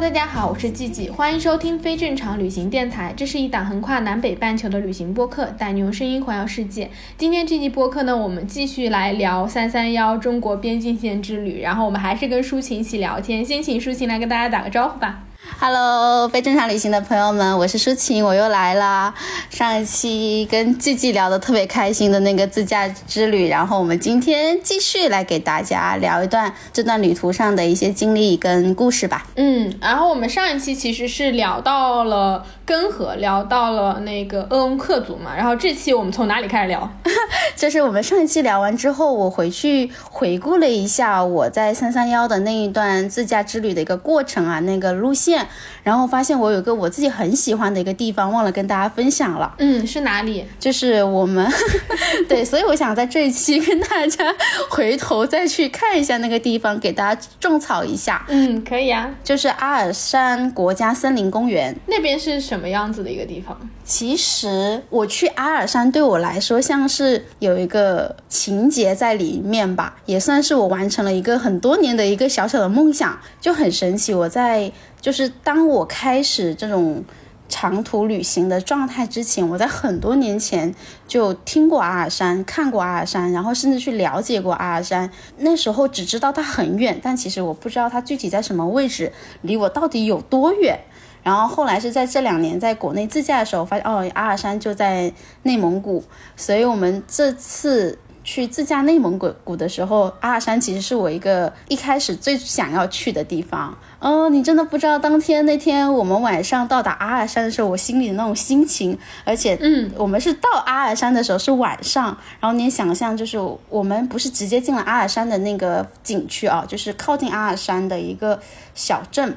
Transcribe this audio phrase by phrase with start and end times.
[0.00, 3.12] 大家好，我是季季，欢迎收听非正常旅行电台。
[3.14, 6.90] 这是一档横跨南北半球的旅行播客，带你用声音环游世界。
[7.18, 13.44] 今天这期播客呢，我们继续来聊三三幺中国边境线之旅，然后我们还是跟抒情一起聊天。
[13.44, 15.24] 先请抒情来跟大家打个招呼吧。
[15.58, 19.12] Hello，非正常旅行的朋友们，我是舒晴，我又来啦。
[19.50, 29.26] 上一期跟季季聊的特别开心的那个自驾之旅，然后我们今天继续来给大家聊一段这段旅途上的一些经历跟故事吧。
[29.36, 36.90] 嗯，然后我们上一期其实是聊到了根河，聊到了那个鄂温克族嘛，然后这期我们从哪里开始聊？
[37.54, 45.39] 就是我们上一期聊完之后，我回去回顾了一下我在三三幺的那一段自驾之旅的一个过程啊，那个路线。
[45.82, 49.54] 然后发现我有个我自己很喜欢的一个地方，忘了跟大家分享了。
[49.58, 50.44] 嗯，是哪里？
[50.58, 51.50] 就是我们，
[52.28, 54.34] 对，所以我想在这一期跟大家
[54.68, 58.24] 回头再去看一下那个地方，给大家种草一下。
[58.28, 59.10] 嗯，可以啊。
[59.24, 63.58] 就是阿尔山国家森林公园那边是什么样子的一个地方？
[63.90, 74.14] 其实我去阿尔山对我来说像是有一个情节在里面吧，也算是我完成了一个很多年的一个小小的梦想，就很神奇。
[74.14, 74.70] 我在
[75.00, 77.02] 就是当我开始这种
[77.48, 80.72] 长途旅行的状态之前，我在很多年前
[81.08, 85.10] 就听过阿尔山，看过阿尔山，然后甚至去了解过阿尔山。
[85.38, 89.12] 那时候只知道它很远，但其实我不知道它具体在什么位置，
[89.42, 90.78] 离我到底有多远。
[91.22, 96.02] 然后后来是在这两年在国内自驾的时候，发现哦，阿尔山就在内蒙古，
[96.36, 103.76] 所以我们这次去自驾内蒙古古的时候，阿尔山其实是我一个一开始最想要去的地方。
[103.98, 113.38] 哦，你真的不知道当天那天我们晚上到达阿尔山的时候，我心里的那种心情，而且，嗯，我们是到阿尔山的时候是晚上，然后你想象就是
[113.68, 118.40] 我们不是直接进了阿尔山的那个景区啊，就是靠近阿尔山的一个
[118.74, 119.36] 小镇。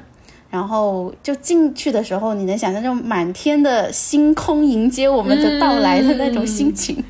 [0.54, 7.02] 然后就进去的时候，你能想象那种满天的星空迎接我们的到来的那种心情。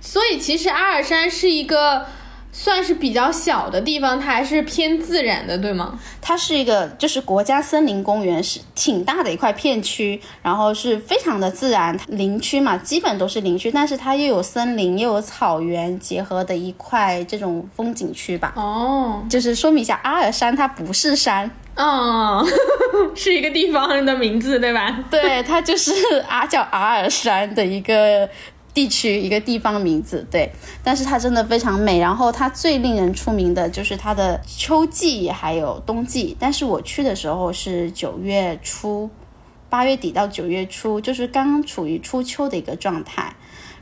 [0.00, 2.06] 所以其实阿尔山是一个
[2.52, 5.98] 算是比较小的地方，它还是偏自然的，对吗？
[6.20, 18.52] 它是一个就是国家森林公园，是挺大的一块片区，然后是非常的自然林区嘛，基本都是林区，但是它又有森林又有草原结合的一块这种风景区吧。
[18.54, 21.50] 哦，就是说明一下，阿尔山它不是山。
[21.76, 22.46] 哦，
[23.16, 25.04] 是一个地方的名字，对吧？
[25.10, 25.92] 对，它就是
[26.28, 28.28] 阿叫阿尔山的一个
[28.72, 30.24] 地区，一个地方名字。
[30.30, 30.52] 对，
[30.84, 31.98] 但是它真的非常美。
[31.98, 36.36] 然后它最令人出名的就是它的秋季还有冬季。
[36.38, 39.10] 但是我去的时候是九月初，
[39.68, 43.34] 八月底到九月初，就是刚刚处于初秋的一个状态。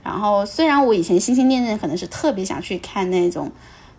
[0.02, 3.52] 然后虽然我以前心心念念可能是特别想去看那种。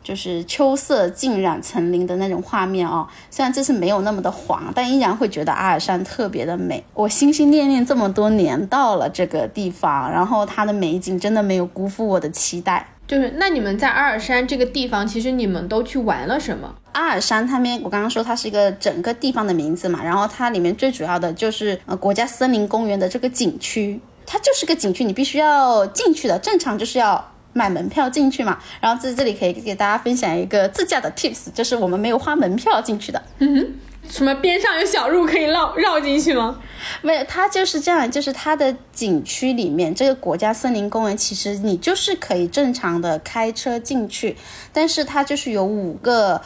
[0.04, 6.84] 就是秋色浸染层林的那种画面哦，虽然这次没有那么的黄，但依然会觉得阿尔山特别的美。
[6.94, 12.86] 我心心念念这么多年到了这个地方，然后它的美景真的没有辜负我的期待。
[13.08, 16.76] 就是那你们在阿尔山这个地方，其实你们都去玩了什么？
[16.92, 27.33] 阿尔山它面，我刚刚说它是一个整个地方的名字嘛，然后它里面最主要的就是呃国家森林公园的这个景区，它就是个景区，你必须要进去的，正常就是要。
[27.54, 33.22] 买门票进去嘛，然后在这里可以给大家分享一个自驾的 tips，就是我们没有花门票进去的。
[33.40, 33.74] 嗯哼，
[34.10, 36.60] 什么边上有小路可以绕绕进去吗？
[37.02, 44.36] 没有，它就是这样，就是它的景区里面这个国家森林公园，其实你就是可以正常的开车进去，
[44.74, 46.42] 但是它就是有五个。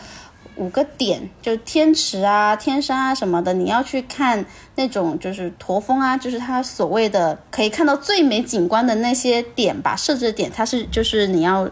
[0.58, 4.46] 五个点，就是天池啊、天山啊什么的，你要去看
[4.76, 11.70] 那种就是驼峰啊，就是它所谓的可以看到最美景观的那些点吧，设置点它是就是你要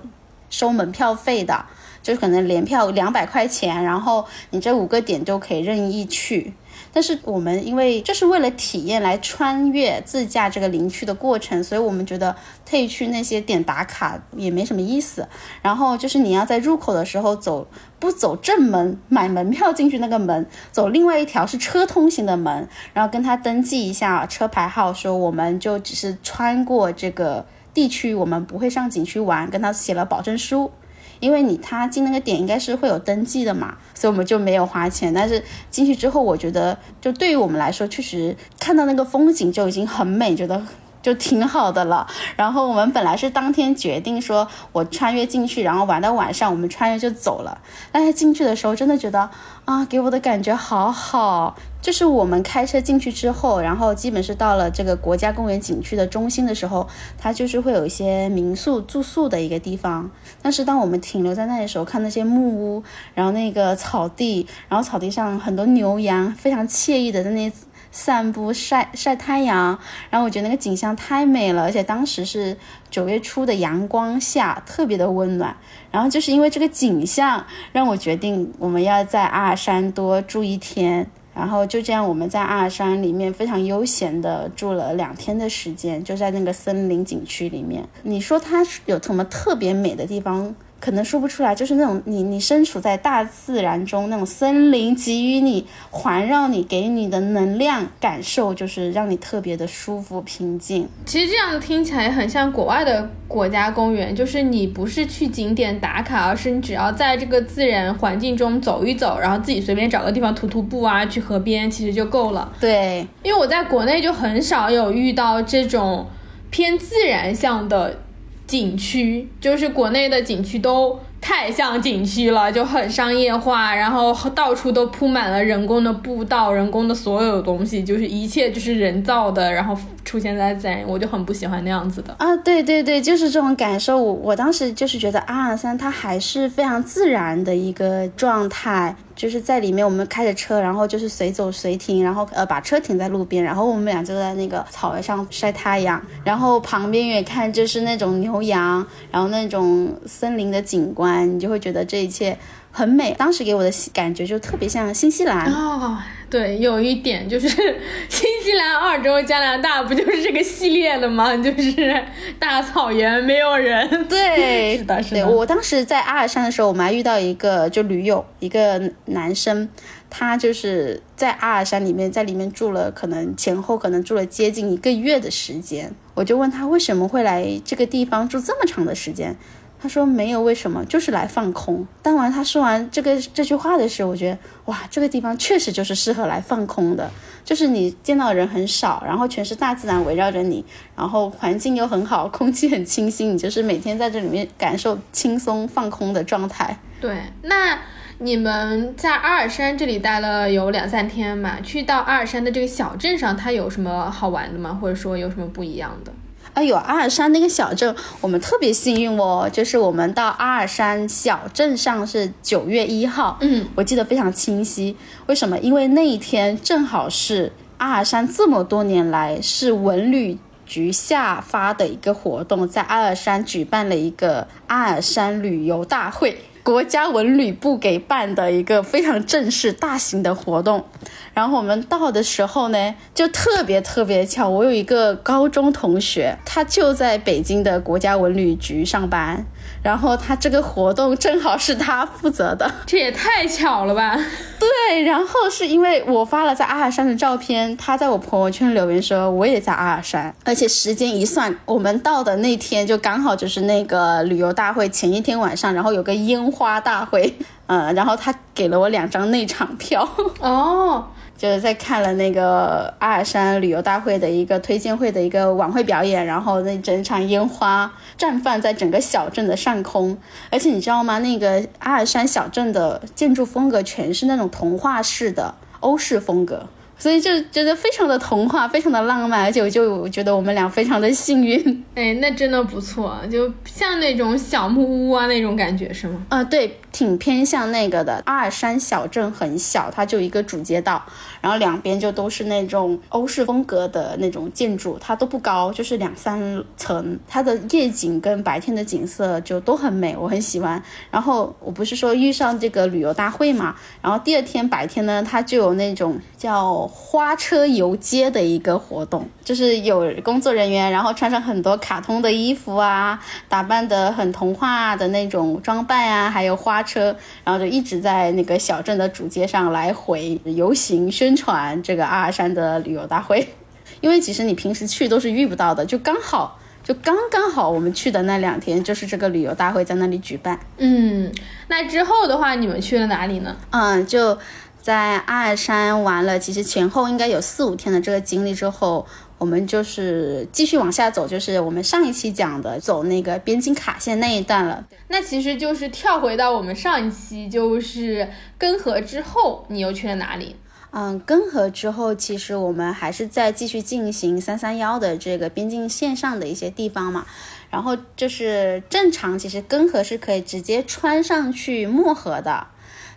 [0.49, 1.65] 收门票费的，
[2.01, 6.53] 就是可能联票两百块钱，然后你这五个点就可以任意去。
[6.95, 12.33] 但是我们因为就是为了体验来穿越自驾这个林区的过程，所以我们觉得
[12.65, 15.27] 特意去那些点打卡也没什么意思。
[15.61, 17.67] 然后就是你要在入口的时候走，
[17.99, 30.71] 不走正门买门票进去那个门，走另外一条是车通行的门，然后跟他登记一下车牌号，说我们就只是穿过这个地区，我们不会上景区玩，跟他写了保证书。
[31.19, 35.13] 因为你他进那个点应该是会有登记的嘛，所以我们就没有花钱。
[35.13, 40.61] 但是进去之后，我觉得就对于我们来说，确实看到那个风景就已经很美，觉得。
[41.05, 42.07] 就挺好的了。
[42.35, 47.59] 然后我们本来是当天决定说，我穿越进去，然后玩到晚上，我们穿越就走了。
[47.91, 49.29] 但是进去的时候，真的觉得
[49.65, 51.55] 啊，给我的感觉好好。
[51.79, 60.09] 就是我们开车进去之后，然后基本是到了这个国家公园景区的中心的时候，它就是会有一些民宿住宿的一个地方。
[60.41, 67.51] 但是当我们停留在那的时候，看那些木屋，然后那个草地，然后草地上很多牛羊，非常惬意的在那。
[67.95, 72.57] 散步晒晒太阳，然后我觉得那个景象太美了，而且当时是
[72.91, 75.55] 九月初的阳光下，特别的温暖。
[75.91, 81.09] 然后就是因为这个景象，让我决定我们要在阿尔山多住一天。
[81.33, 87.87] 然后就这样，我们在阿尔山里面非常悠闲的住了两天的时间，就在那个森林景区里面。
[88.03, 90.53] 你说它有什么特别美的地方？
[90.79, 100.87] 可能说不出来，就是那种你你身处在大自然中，那种森林给予你环绕你给你的能量感受，就是让你特别的舒服平静。
[101.05, 112.53] 其实这样听起来很像国外的国家公园，就是你不是去景点打卡，而是你只要在这个自然环境中走一走，然后自己随便找个地方徒徒步啊，去河边，其实就够了。
[112.59, 116.05] 对，因为我在国内就很少有遇到这种
[116.51, 118.01] 偏自然向的。
[118.47, 132.37] 景区就是国内的景区都太像景区了，就很商业化，然后到处都铺满了人工的步道、人工的所有东西，就是一切就是人造的，然后出现在自然，我就很不喜欢那样子的啊！
[132.37, 133.97] 对对对，就是这种感受。
[133.97, 138.95] 我我当时就是觉得阿尔山它还是非常自然的一个状态。
[139.15, 152.37] 就是在里面，我们开着车，然后就是随走随停，然后呃把车停在路边，然后我们俩就在那个草原上晒太阳，然后旁边远看就是那种牛羊，然后那种森林的景观，你就会觉得这一切。
[152.75, 155.97] 很美，当时给我的感觉就特别像新西兰哦。
[156.29, 161.37] 对，有一点就是新西兰、澳洲、加拿大不就是这个系列的吗？
[161.37, 162.03] 就是
[162.37, 164.05] 大草原，没有人。
[164.09, 165.25] 对， 是的，是的。
[165.25, 169.69] 我当时在阿尔山的时候，我们还遇到一个就驴友，一个男生，
[170.09, 175.93] 他就是在阿尔山里面，在里面住了，可能前后可能住了接近一个月的时间。
[176.15, 179.37] 我就问他为什么会来这个地方住这么长的时间。
[179.85, 181.85] 他说没有为什么，就是来放空。
[182.01, 187.07] 当完他说完这个这句话的时候，我觉得哇，这个地方确实就是适合来放空的。
[187.43, 190.65] 就是你见到人很少，然后全是大自然围绕着你，
[190.95, 196.79] 然后环境又很好，空气很清新，你就是每天在这里面感受轻松放空的状态。
[196.99, 197.77] 对，那
[198.17, 201.61] 你们在阿尔山这里待了有两三天嘛？
[201.61, 204.75] 去到阿尔山的这个小镇上，它有什么好玩的吗？
[204.81, 206.11] 或者说有什么不一样的？
[206.55, 214.95] 哎呦，阿尔山那个小镇，我们特别幸运哦，就是我们到阿尔山小镇上是九月一号，嗯，我记得非常清晰。
[215.27, 215.59] 为什么？
[215.59, 226.37] 因为那一天正好是阿尔山这么多年来是文旅局下发的一个活动，在阿尔山举办了一个阿尔山旅游大会。
[226.65, 230.83] 国家文旅部给办的一个非常正式、大型的活动，
[231.31, 239.45] 然后我们到的时候呢，就特别特别巧，我有一个高中同学，他就在北京的国家文旅局上班。
[239.85, 244.17] 然后他这个活动正好是他负责的， 这也太巧了吧？
[244.59, 257.37] 对，然后是因为我发了在阿尔山的照片，他在我朋友圈留言说我也在阿尔山，而且时间一算，我们到的那天就刚好就是那个旅游大会前一天晚上，然后有个烟花大会，
[257.67, 260.09] 嗯，然后他给了我两张内场票。
[260.39, 261.05] 哦。
[261.37, 270.17] 就是在看了那个阿尔山旅游大会的一个推荐会的一个晚会表演，然后那整场烟花绽放在整个小镇的上空，
[270.49, 271.19] 而且你知道吗？
[271.19, 276.67] 那个阿尔山小镇的建筑风格全是那种童话式的欧式风格。
[277.05, 281.61] 所以就觉得非常的童话，非常的浪漫，而且我就觉得我们俩非常的幸运。
[281.93, 286.25] 哎，那真的不错，就像那种小木屋啊那种感觉是吗？
[286.29, 288.23] 啊，对，挺偏向那个的。
[288.25, 290.99] 阿尔山小镇很小，它就一个主街道，
[291.41, 297.19] 然后两边就都是那种欧式风格的那种建筑，它都不高，就是两三层。
[297.27, 300.81] 它的夜景跟白天的景色就都很美，我很喜欢。
[301.11, 306.75] 然后我不是说遇上这个旅游大会嘛，然后第二天白天呢，它就有那种叫。
[307.15, 323.47] 花车游街的一个活动，就是有工作人员，然后穿上很多卡通的衣服啊，打扮的很童话的那种装扮啊，还有花车，然后就一直在那个小镇的主街上来回游行宣传这个阿尔山的旅游大会。
[324.01, 330.59] 因为其实你平时去都是遇不到的，就刚好就刚刚好我们去的那两天就是这个旅游大会在那里举办。
[330.77, 331.31] 嗯，
[331.69, 333.55] 那之后的话你们去了哪里呢？
[333.69, 334.37] 嗯，就
[334.85, 339.03] 在阿尔山玩了，其实前后应该有四五天的这个经历之后，
[339.39, 344.85] 我们就是继续往下走，就是我们上一期讲的走那个边境卡线那一段了。
[345.07, 350.55] 那其实就是跳回到我们上一期，就是根河之后，你又去了哪里？
[350.91, 357.25] 嗯，根河之后，其实我们还是在继续进行三三幺的这个边境线上的一些地方嘛。
[357.71, 362.67] 然后就是正常，其实根河是可以直接穿上去漠河的，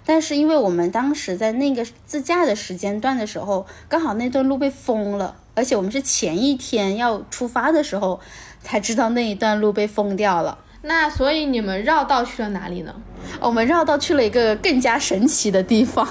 [0.08, 8.18] 但是因为我们当时在那个自驾的时间段的时候，刚好那段路被封了，而且我们是前一天要出发的时候
[8.62, 10.56] 才知道那一段路被封掉了。
[10.80, 12.94] 那所以你们绕道去了哪里呢？
[13.38, 16.08] 我们绕道去了一个更加神奇的地方。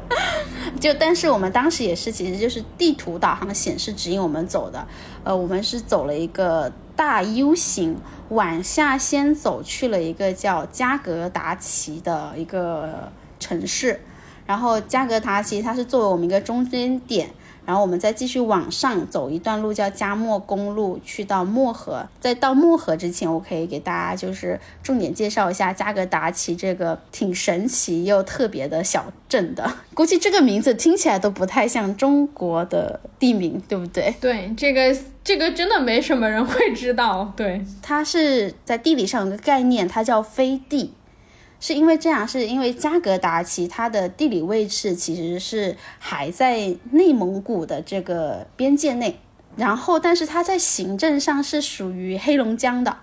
[0.80, 4.88] 就但是我们当时也是，其实就是地图导航显示指引我们走的，
[5.24, 7.98] 呃，我们是走了一个大 U 型，
[8.30, 13.12] 往下先走去了一个叫加格达奇的一个
[13.46, 14.00] 城市，
[14.46, 17.30] 然后加格达奇它是作为我们一个中间点。
[17.64, 22.06] 然后我们再继续往上走一段路，叫加莫公路，去到漠河。
[22.20, 29.68] 在到漠河之前，我可以给大家就是重点介绍一下加格达奇这个挺神奇又特别的小镇的。
[29.94, 34.14] 估计这个名字听起来都不太像中国的地名，对不对？
[34.20, 37.32] 对，这个这个真的没什么人会知道。
[37.36, 40.94] 对，它是在地理上有个概念，它叫飞地。
[41.58, 49.18] 是因为这样，是因为加格达奇它的地理位置其实是还在内蒙古的这个边界内，
[49.56, 52.96] 然后但是它在行政上是属于黑龙江的。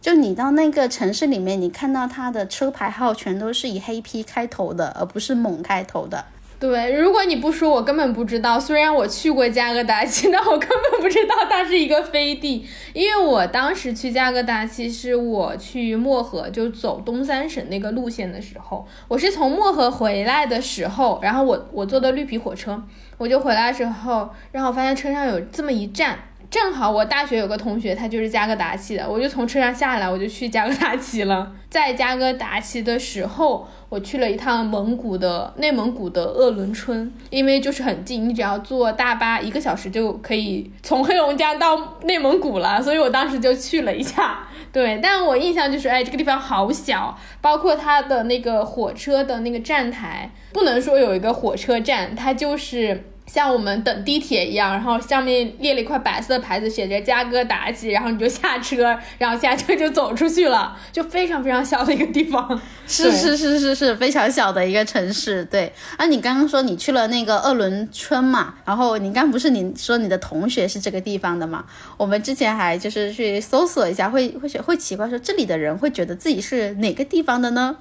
[0.00, 6.24] 就你到那个城市里面，你看到它的车牌号全都是以黑 P 开头的，而不是蒙开头的。
[6.60, 8.58] 对，如果你不说，我根本不知道。
[8.58, 12.66] 虽然我去过加格达奇， 但我根本不知道它是一个飞地。
[12.92, 22.82] 因为我当时去加格达奇是我去漠河，就走东三省那个路线的时候，我是从漠河回来的时候，然后我我坐的绿皮火车，
[23.18, 26.18] 我就回来的时候，然后我发现车上有这么一站。
[26.50, 31.52] 正好我大学有个同学，他就是加格达奇的，我就从车上下来，我就去加格达奇了。
[31.68, 44.46] 在加格达奇的时候，我去了一趟蒙古的内蒙古的鄂伦春，因为就是很近，你只要坐大巴一个小时就可以从黑龙江到内蒙古了，所以我当时就去了一下。
[44.70, 53.04] 对，但我印象就是，哎，这个地方好小，包括它的那个火车的那个站台，不能说有一个火车站，它就是。
[53.28, 62.60] 像我们等地铁一样，然后上面列了一块白色牌子，写着加哥达奇，然后你就下车，然后下车就走出去了， 就非常非常小的一个地方。
[62.88, 65.44] 是是是是是，非常小的一个城市。
[65.44, 71.66] 对，啊，你刚刚说你去了那个鄂伦春嘛，然后你刚不是你说你的同学是这个地方的嘛？
[71.98, 77.76] 我们之前还就是去搜索一下，会会会奇怪说这里的人会觉得自己是哪个地方的呢？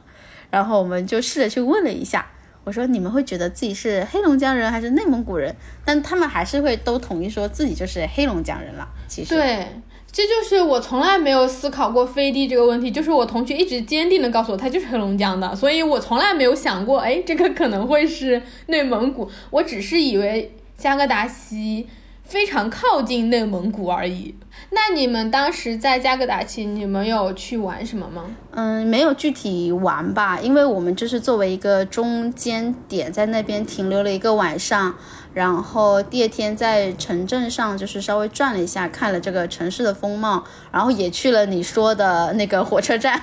[0.51, 2.27] 然后我们就试着去问了一下。
[2.67, 5.55] 我说你们会觉得自己是黑龙江人还是内蒙古人？
[5.85, 8.85] 但他们还是会都统一说自己就是黑龙江人了。
[9.07, 9.65] 其实对，
[10.11, 12.91] 这就是我从来没有思考过飞地这个问题。
[12.91, 19.31] 就是我同学一直坚定的告诉我，他就是黑龙江的，所以我从来没有想过，哎，这个可能会是内蒙古。
[19.49, 21.87] 我只是以为加格达西
[22.27, 24.35] 非常靠近内蒙古而已。
[24.71, 28.25] 那你们当时在加格达奇，你们有去玩什么吗？
[28.51, 34.95] 嗯，没有具体玩吧，因为我们就是作为一个中间点，在那边停留了一个晚上，
[35.33, 43.21] 然后第二天在城镇上就是稍微转了一下，看了这个城市的风貌，然后也去了你说的那个火车站，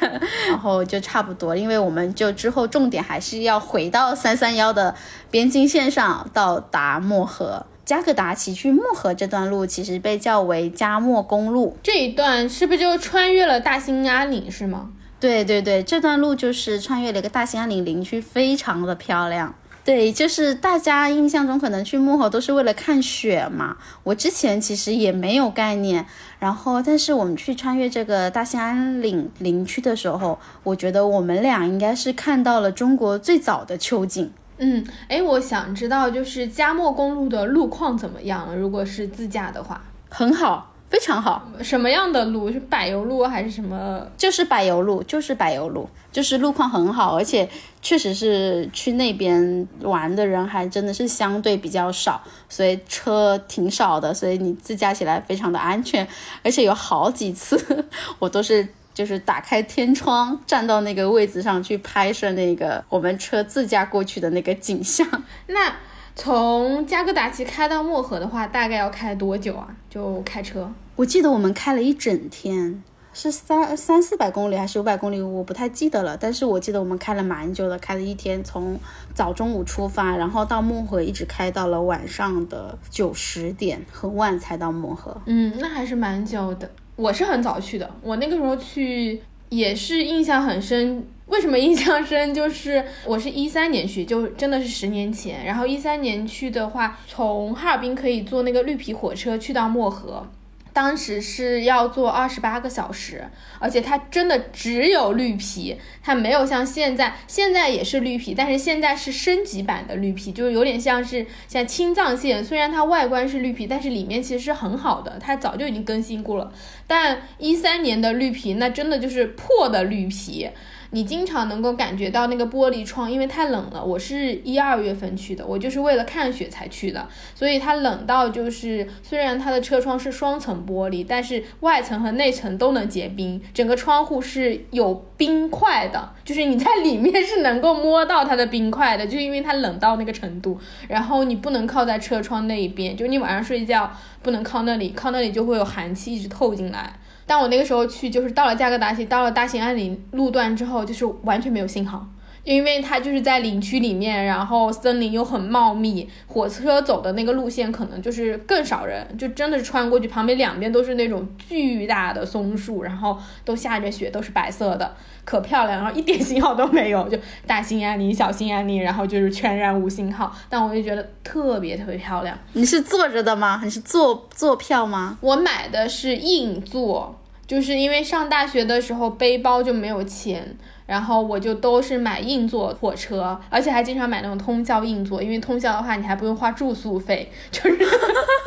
[0.49, 4.94] 然后就差不多，因为我们就之后重点还是要回到三三幺的
[5.30, 7.66] 边境线上，到达漠河。
[7.84, 14.90] 加格达奇去漠河这段路其实被叫为加莫公路，这一段是不是就穿越了大兴安岭是吗？
[15.20, 19.54] 对对对，这段路就是穿越了一个大兴安岭林区，非常的漂亮。
[19.84, 26.06] 对，就是大家印象中可能去漠河都是为了看雪嘛，我之前其实也没有概念。
[26.38, 34.32] 然后，但是我们去穿越这个大兴安岭林区的时候，我觉得我们俩应该是看到了中国最早的秋景。
[34.58, 38.54] 嗯，哎，我想知道就是加莫公路的路况怎么样？
[38.56, 41.49] 如果是自驾的话，很好，非常好。
[41.61, 42.52] 什么样的路？
[42.52, 44.06] 是柏油路还是什么？
[44.16, 47.49] 就是柏油路，就是柏油路，就是路况很好，而且
[47.82, 56.06] 确实是去那边玩的人还真的是相对比较少，所以车挺少的，所以你自驾起来非常的安全，
[56.44, 57.84] 而且有好几次
[58.20, 58.68] 我都是。
[58.94, 65.06] 就是打开天窗，站到那个位置上去拍摄那个我们车自驾过去的那个景象。
[65.48, 65.74] 那
[66.14, 69.66] 从加格达奇开到漠河的话，大概要开多久啊？
[69.90, 70.72] 就开车？
[70.94, 72.80] 我记得我们开了一整天，
[73.12, 76.16] 是三三四百公里还是五百公里，我不太记得了。
[76.16, 78.78] 但是我记得我们开了蛮久的，开了一天，从
[79.12, 85.20] 早中午出发，然后到漠河一直开到了晚上的九十点，很晚才到漠河。
[85.26, 86.70] 嗯，那还是蛮久的。
[86.96, 91.06] 我是很早去的，我那个时候去也是印象很深。
[91.26, 92.34] 为什么印象深？
[92.34, 95.44] 就是我是一三年去，就真的是十年前。
[95.46, 100.26] 然后一三年去的话，从哈尔滨可以坐那个绿皮火车去到漠河。
[100.74, 103.24] 当时是要坐二十八个小时，
[103.60, 116.52] 而且它真的只有绿皮，它没有像现在，现在也是绿皮，但是现在是升级版的绿皮，就是有点像是像青藏线，虽然它外观是绿皮，但是里面其实是很好的，它早就已经更新过了。
[116.88, 120.50] 但一三年的绿皮，那真的就是破的绿皮。
[120.94, 123.84] 你经常能够感觉到那个玻璃窗，因为太冷了。
[123.84, 140.56] 我是一二月份去的，我就是为了看雪才去的，所以它冷到就是，虽然它的车窗是双层玻璃，但是外层和内层都能结冰，整个窗户是有冰块的，就是你在里面是能够摸到它的冰块的，就因为它冷到那个程度。
[140.86, 143.90] 然后你不能靠在车窗那一边，就你晚上睡觉
[144.22, 146.92] 不能靠那里，靠那里就会有寒气一直透进来。
[147.26, 152.06] 但我那个时候去，就是到了加格达奇，到了大兴安岭路段之后，就是完全没有信号，
[152.44, 164.94] 因为它就是在林区里面，然后森林又很茂密，火车走的那个路线可能就是更少人，就真的是穿过去，旁边两边都是那种巨大的松树，然后都下着雪，都是白色的。
[165.24, 170.30] 可漂亮，然后一点信号都没有， 就大兴安岭、小兴安岭，然后就是全然无信号。
[170.50, 172.38] 但我就觉得特别特别漂亮。
[172.52, 173.58] 你是坐着的吗？
[173.64, 175.16] 你是坐坐票吗？
[175.22, 180.58] 我买的是硬座，就是因为上大学的时候背包就没有钱。
[180.86, 187.78] 然后我就都是买硬座火车，而且还经常买那种通宵硬座，因为通宵的话你还不用花住宿费，就是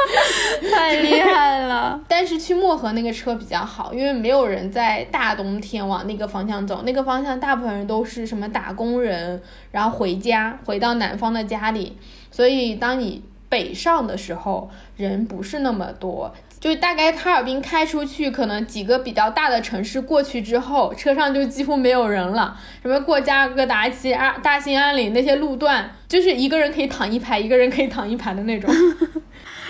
[0.71, 1.99] 太厉害了。
[2.07, 11.97] 但是去漠河那个车比较好，因为没有人在大冬天往那个方向走，那个方向大部分人都是什么打工人，然后回家回到南方的家里，
[12.29, 16.33] 所以当你北上的时候人不是那么多。
[16.59, 22.59] 就大概哈尔滨开出去，可能几个比较大的城市过去之后，车上就几乎没有人了。
[22.81, 28.69] 什么过加格达奇、啊大兴安岭那些路段，就是一个人可以躺一排，一个人可以躺一排的那种。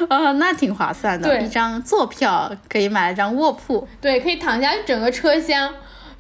[0.10, 3.88] 啊， 那挺划算的，一张坐票可以买一张卧铺。
[4.00, 5.74] 对，可以躺下整个车厢。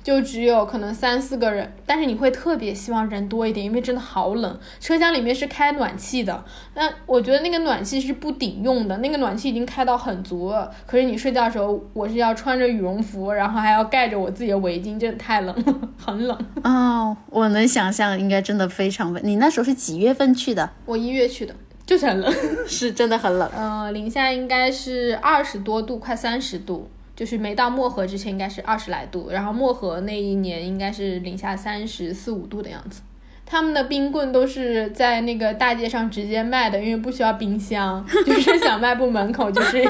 [0.08, 4.58] 就只有可能三四个人，但是你会特别希望人多一点，因为真的好冷。
[4.80, 10.72] 车厢里面是开暖气的，那我觉得那个暖气是不顶用的，那个暖气已经开到很足了。
[10.86, 16.38] 可是你睡觉的时候，我是要穿着羽绒服，然后还要盖着我自己的围巾，真的太冷了，很冷。
[16.64, 19.22] 哦， 我能想象，应该真的非常冷。
[19.26, 20.70] 你那时候是几月份去的？
[20.86, 21.54] 我一月去的，
[21.86, 22.34] 就是很冷，
[22.66, 23.52] 是真的很冷。
[23.54, 26.90] 嗯，零下应该是二十多度，快三十度。
[27.18, 33.02] 就是没到漠河之前应该是二十来度，然后漠河那一年应该是零下三十四五度的样子。
[33.46, 39.84] 他们的冰棍都是在那个大街上直接卖的，因为不需要冰箱， 就是小卖部门口就是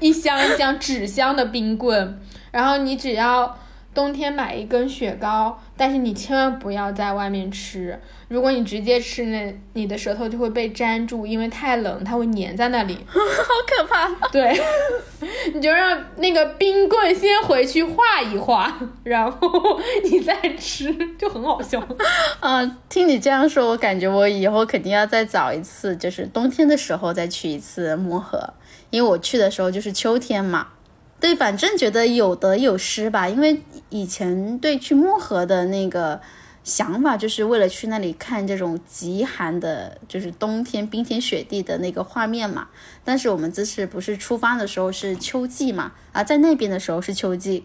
[0.00, 3.56] 一箱一箱纸箱的冰棍，然后你只要。
[3.94, 7.98] 冬天买一根雪糕，但是你千万不要在外面吃。
[8.28, 13.18] 如果你直接吃，那你的舌头就会被粘住，因为太冷，它会粘在那里， 好
[13.66, 14.28] 可怕。
[14.28, 14.56] 对，
[15.52, 21.84] 你就让那个冰棍先回去化一化， 然后你再吃，就很好笑。
[22.38, 28.54] 嗯，听你这样说，我感觉我以后肯定要再找一次，就是冬天的时候再去一次漠河，
[28.90, 30.68] 因为我去的时候就是秋天嘛。
[31.22, 36.20] 对，反正觉得有得有失吧，因为以前对去漠河的那个
[36.64, 42.66] 想法，就是为了去那里看这种极寒的，就是冬天冰天雪地的那个画面嘛。
[43.04, 47.64] 但是我们这次不是出发的时候是秋季嘛，啊，在那边的时候是秋季，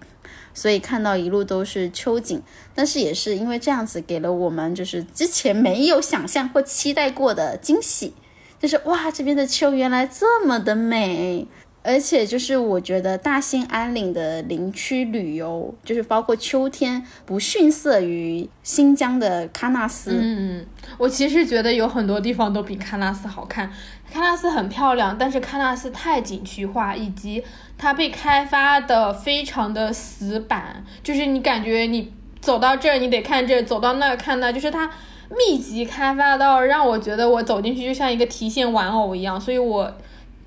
[0.54, 2.39] 所以看到一路都是秋景。
[2.76, 8.13] 但是也是因为这样子，给了我们就是之前没有想象或期待过的惊喜，
[8.60, 11.48] 就是哇，这边的秋原来这么的美。
[11.88, 20.12] 而且就是我觉得大兴安岭的林区旅游，就是包括秋天不逊色于新疆的喀纳斯。
[20.21, 20.65] 嗯，
[20.97, 23.71] 我其实觉得有很多地方都比喀纳斯好看。
[24.13, 27.41] 喀纳斯很漂亮，但是喀纳斯太景区化，以及
[27.78, 34.91] 它被开发的非常的死板，就是你感觉你走到这儿你得看这，走到那儿看那，就是它
[35.30, 39.95] 密集开发到让我觉得我走进去就像一个提线玩偶一样，所以我。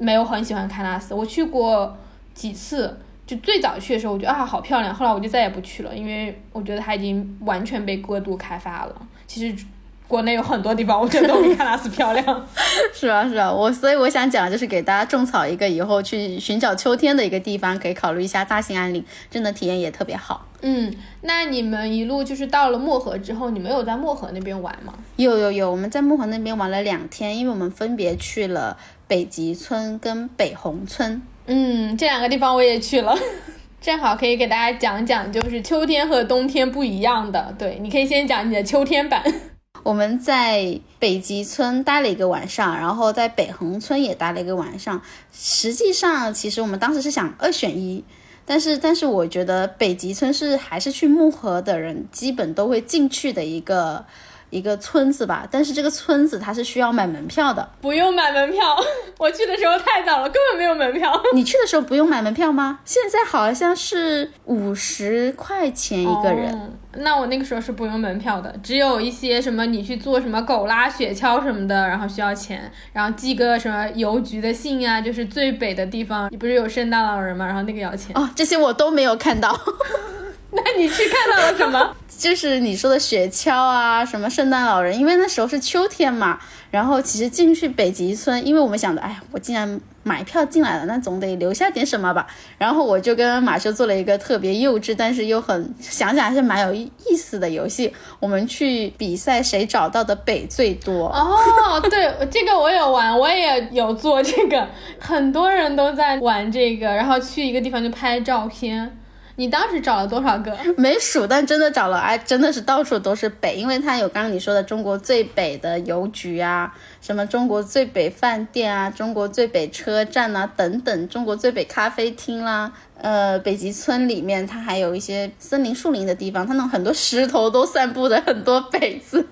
[0.01, 1.97] 没有很喜欢喀纳斯，我去过
[2.35, 8.97] 几次，就最早去的时候，我觉得啊好漂亮，后来我就再也不去了，因为我觉得它已经完全被过度开发了。
[9.27, 9.65] 其实
[10.09, 12.47] 国内有很多地方，我觉得都比喀纳斯漂亮。
[12.93, 20.47] 是啊，是啊，我所以我想讲就是给大家种草一个以后去寻找秋天的一个地方，可以考虑一下大兴安岭，真的体验也特别好。
[20.63, 24.93] 嗯，那你们一路就是到了漠河之后，你们有在漠河那边玩吗？
[25.15, 28.77] 有有有，我们在漠河那边玩了两天，因为我们分别去了
[29.11, 31.21] 北极村跟北红村。
[31.47, 33.19] 嗯，这两个地方我也去了。
[33.83, 37.53] 正好可以给大家讲讲，就是秋天和冬天不一样的。
[37.59, 39.21] 对，你可以先讲你的秋天版。
[39.83, 45.03] 我们在北极村待了一个晚上，然后在北横村也待了一个晚上。
[45.33, 48.05] 实际上，其实我们当时是想二选一，
[48.47, 54.07] 但是但是我觉得北极村是还是去木河的人基本都会进去的一个。
[54.51, 58.77] 一个村子吧，但是这个村子它是需要买门票的，不用买门票。
[59.19, 61.21] 我去的时候太早了，根本没有门票。
[61.35, 62.81] 你去的时候不用买门票吗？
[62.85, 66.77] 现在好像是五十块钱一个人。
[66.95, 77.47] 那我那个时候是不用门票的，只有一些什么你去做什么狗拉雪橇什么的，然后需要钱，然后寄个什么邮局的信啊，就是最北的地方，你不是有圣诞老人吗？
[77.47, 78.11] 然后那个要钱。
[78.17, 79.57] 哦，这些我都没有看到。
[80.51, 81.97] 那你去看到了什么？
[82.21, 86.39] 就是你说的雪橇啊，什么圣诞老人，因为那时候是秋天嘛。
[86.71, 92.27] 然后其实进去北极村，因为我们想的，哎呀，我既然买票进来了，那总得留下点什么吧。
[92.59, 97.93] 然后我就跟马修做了一个特别幼稚，但是又很想想还是蛮有意思的游戏。
[98.21, 101.09] 我们去比赛谁找到的北最多。
[101.11, 104.69] 哦，对，这个我有玩，我也有做这个，
[105.01, 108.97] 很多人都在玩这个，然后去一个地方就拍照片。
[109.41, 110.55] 你当时找了多少个？
[110.77, 129.27] 没数，但真的找了，哎，真的是到处都是北，因为它有刚刚你说的中国最北的邮局啊，什么中国最北饭店啊，中国最北车站啊，等等，中国最北咖啡厅啦，呃，北极村里面它还有一些森林树林的地方，它那很多石头都散布着很多北字，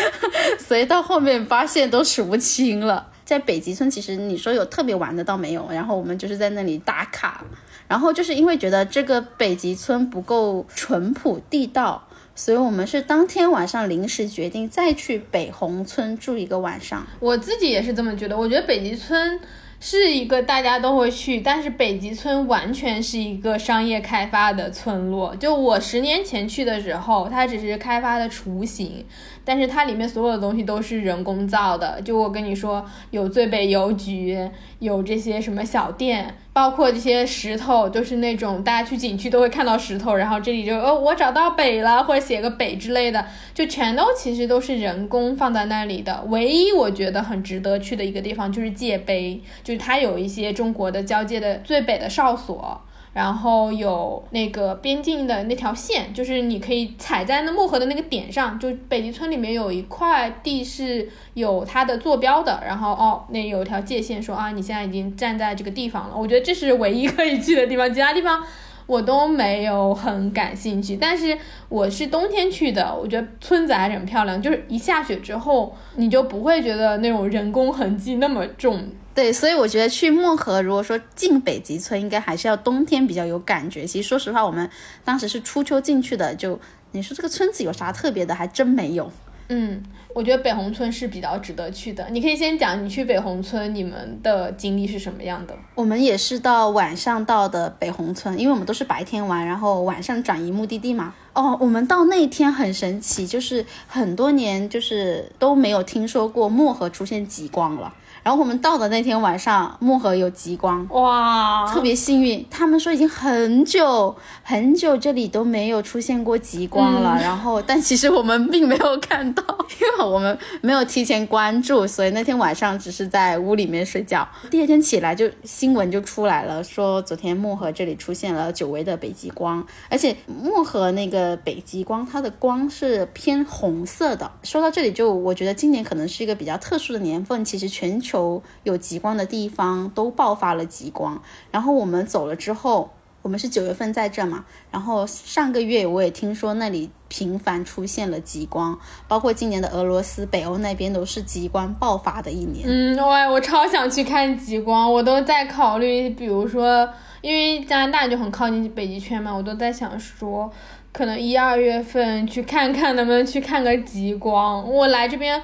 [0.58, 3.08] 所以到后面发现都数不清了。
[3.26, 7.44] 在北极村，其实你说有特别玩的倒没有，然后我们就是在那里打卡。
[7.90, 17.04] 然后就是因为觉得这个北极村不够淳朴地道，所以我们是当天晚上临时决定再去北红村住一个晚上。
[17.18, 19.40] 我自己也是这么觉得，我觉得北极村
[19.80, 25.34] 是一个大家都会去，但是北极村完全是一个商业开发的村落。
[25.34, 29.04] 就我十年前去的时候，它只是开发的雏形。
[29.42, 34.38] 但是它里面所有的东西都是人工造的，就我跟你说，有最北邮局，
[34.78, 46.24] 有这些什么小店，包括这些石头，都是那种大家去景区都会看到石头，然后这里就哦我找到北了，或者写个北之类的，就全都其实都是人工放在那里的。
[46.28, 52.80] 唯一我觉得很值得去的一个地方就是界碑，就是它有一些中国的交界的最北的哨所。
[53.12, 66.14] 然后有那个边境的那条线，就是你可以踩在那漠河的那个点上，就北极村里面有一块地是有它的坐标的，然后哦，那有一条界限说啊，你现在已经站在这个地方了。
[66.16, 68.40] 我觉得这是唯一可以去的地方，其他地方
[68.86, 70.96] 我都没有很感兴趣。
[70.96, 71.36] 但是
[71.68, 78.88] 我是冬天去的，我觉得村子还是很漂亮，就是一下雪之后，你就不会觉得那种人工痕迹那么重。
[79.20, 83.86] 对，所以我觉得去漠河，如果说进北极村，应该还是要冬天比较有感觉。
[83.86, 84.70] 其实说实话，我们
[85.04, 86.58] 当时是初秋进去的，就
[86.92, 89.12] 你说这个村子有啥特别的，还真没有。
[89.50, 89.82] 嗯，
[90.14, 92.08] 我觉得北红村是比较值得去的。
[92.08, 95.54] 你可以先讲你去北红村，你们的经历是什么样的？
[95.74, 101.12] 我们也是到晚上到的北红村，因为我们都是白天玩，然后晚上转移目的地嘛。
[101.34, 107.92] 哦，我们到那天很神奇，就是很多年就是都没有听说过漠河出现极光了。
[108.22, 112.44] 然后我们到的那天晚上，漠河有极光，哇，特别幸运。
[112.50, 117.18] 他们说已经很久很久这里都没有出现过极光了。
[117.20, 119.42] 然后，但其实我们并没有看到，
[119.80, 124.28] 因为我们没有提前关注，所以那天晚上只是在屋里面睡觉。
[124.50, 134.30] 第二天起来就新闻就出来了，说昨天漠河这里出现了久违的北极光，而且漠河那个北极光它的光是偏红色的。
[134.42, 138.09] 说到这里，就我觉得今年可能是一个比较特殊的年份，其实全球。
[138.10, 142.90] 球有极光的地方都爆发了极光，然后我们走了之后，
[143.22, 152.66] 我们是九月份在这嘛，然后上个月我也听说那里频繁出现了极光，包括今年的俄罗斯、北欧那边都是极光爆发的一年。
[152.66, 156.88] 嗯，我我超想去看极光，我都在考虑，比如说，
[157.20, 160.50] 因为加拿大就很靠近北极圈嘛，我都在想说，
[160.92, 164.68] 可能一二月份去看看能不能去看个极光。
[164.68, 165.40] 我来这边。